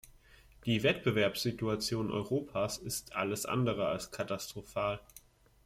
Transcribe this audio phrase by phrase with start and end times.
[0.65, 4.99] Die Wettbewerbssituation Europas ist alles andere als katastrophal.